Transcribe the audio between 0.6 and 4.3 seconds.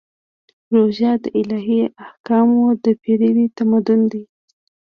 روژه د الهي احکامو د پیروي تمرین دی.